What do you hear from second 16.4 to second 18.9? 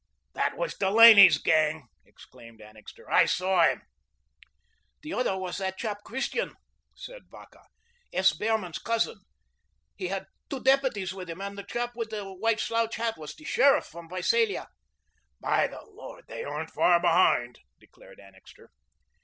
aren't far behind," declared Annixter.